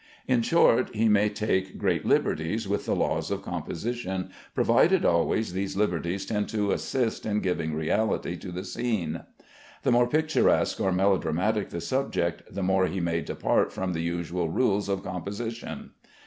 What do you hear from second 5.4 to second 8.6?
these liberties tend to assist in giving reality to